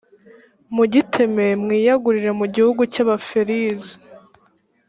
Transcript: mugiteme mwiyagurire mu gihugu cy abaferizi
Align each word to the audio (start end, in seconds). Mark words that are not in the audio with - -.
mugiteme 0.75 1.45
mwiyagurire 1.63 2.31
mu 2.39 2.45
gihugu 2.55 2.81
cy 2.93 2.99
abaferizi 3.03 3.93